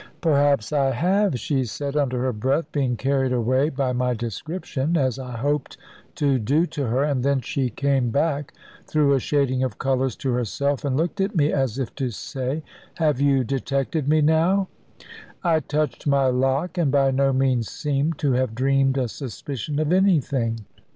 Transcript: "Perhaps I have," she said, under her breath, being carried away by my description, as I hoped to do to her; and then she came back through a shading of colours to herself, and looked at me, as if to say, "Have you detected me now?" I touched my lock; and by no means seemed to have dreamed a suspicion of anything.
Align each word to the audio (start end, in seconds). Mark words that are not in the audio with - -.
"Perhaps 0.19 0.73
I 0.73 0.89
have," 0.95 1.37
she 1.39 1.63
said, 1.63 1.95
under 1.95 2.23
her 2.23 2.33
breath, 2.33 2.71
being 2.71 2.97
carried 2.97 3.31
away 3.31 3.69
by 3.69 3.93
my 3.93 4.15
description, 4.15 4.97
as 4.97 5.19
I 5.19 5.33
hoped 5.37 5.77
to 6.15 6.39
do 6.39 6.65
to 6.65 6.87
her; 6.87 7.03
and 7.03 7.21
then 7.23 7.39
she 7.41 7.69
came 7.69 8.09
back 8.09 8.51
through 8.87 9.13
a 9.13 9.19
shading 9.19 9.61
of 9.63 9.77
colours 9.77 10.15
to 10.15 10.31
herself, 10.33 10.83
and 10.83 10.97
looked 10.97 11.21
at 11.21 11.35
me, 11.35 11.53
as 11.53 11.77
if 11.77 11.93
to 11.97 12.09
say, 12.09 12.63
"Have 12.95 13.21
you 13.21 13.43
detected 13.43 14.07
me 14.09 14.21
now?" 14.21 14.69
I 15.43 15.59
touched 15.59 16.07
my 16.07 16.25
lock; 16.29 16.79
and 16.79 16.91
by 16.91 17.11
no 17.11 17.31
means 17.31 17.69
seemed 17.69 18.17
to 18.17 18.31
have 18.31 18.55
dreamed 18.55 18.97
a 18.97 19.07
suspicion 19.07 19.77
of 19.77 19.93
anything. 19.93 20.61